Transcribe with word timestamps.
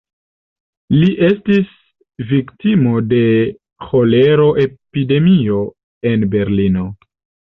Li 0.93 1.09
estis 1.27 1.67
viktimo 2.31 2.93
de 3.11 3.21
ĥolero-epidemio 3.89 5.59
en 6.13 6.27
Berlino. 6.35 6.87